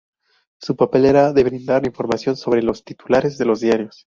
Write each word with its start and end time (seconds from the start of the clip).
Su 0.59 0.75
papel 0.75 1.05
era 1.05 1.27
el 1.27 1.35
de 1.35 1.43
brindar 1.43 1.85
información 1.85 2.35
sobre 2.35 2.63
los 2.63 2.83
titulares 2.83 3.37
de 3.37 3.45
los 3.45 3.59
diarios. 3.59 4.07